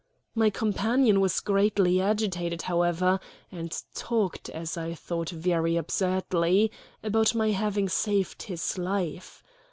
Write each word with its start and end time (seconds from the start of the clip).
My 0.33 0.49
companion 0.49 1.21
was 1.21 1.39
greatly 1.39 2.01
agitated, 2.01 2.63
however, 2.63 3.19
and 3.51 3.71
talked, 3.93 4.49
as 4.49 4.75
I 4.75 4.95
thought 4.95 5.29
very 5.29 5.75
absurdly, 5.77 6.71
about 7.03 7.35
my 7.35 7.51
having 7.51 7.87
saved 7.87 8.41
his 8.41 8.79
life. 8.79 9.43